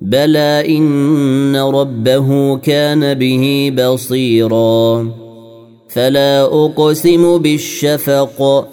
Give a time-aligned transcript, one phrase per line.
[0.00, 5.08] بلى ان ربه كان به بصيرا
[5.88, 8.68] فلا اقسم بالشفق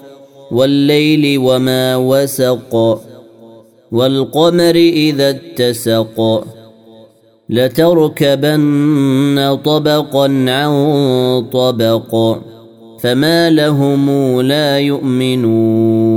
[0.52, 3.02] والليل وما وسق
[3.92, 6.44] والقمر اذا اتسق
[7.50, 8.78] لتركبن
[9.66, 12.38] طبقا عن طبق
[13.00, 16.17] فما لهم لا يؤمنون